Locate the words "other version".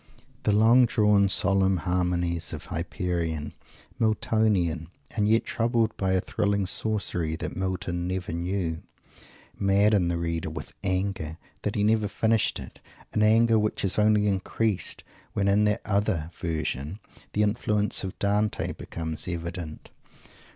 15.85-16.97